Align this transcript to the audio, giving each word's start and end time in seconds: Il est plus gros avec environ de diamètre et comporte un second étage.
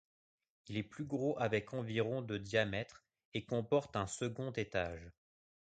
Il 0.65 0.77
est 0.77 0.81
plus 0.83 1.03
gros 1.05 1.37
avec 1.39 1.75
environ 1.75 2.23
de 2.23 2.39
diamètre 2.39 3.05
et 3.35 3.45
comporte 3.45 3.95
un 3.95 4.07
second 4.07 4.49
étage. 4.53 5.11